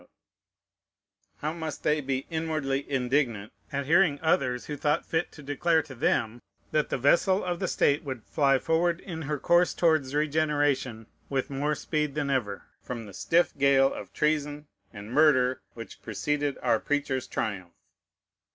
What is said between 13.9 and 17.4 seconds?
of treason and murder which preceded our preacher's